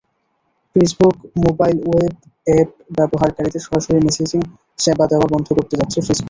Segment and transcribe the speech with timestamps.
[0.75, 1.15] Facebook
[1.45, 2.13] mobile web
[2.47, 4.41] app ব্যবহারকারীদের সরাসরি messaging
[4.79, 6.19] সেবা দেওয়া বন্ধ করতে যাচ্ছে ফেসবুক।